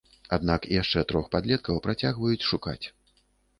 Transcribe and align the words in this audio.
Аднак 0.37 0.63
яшчэ 0.75 1.03
трох 1.11 1.29
падлеткаў 1.37 1.83
працягваюць 1.85 2.47
шукаць. 2.51 2.81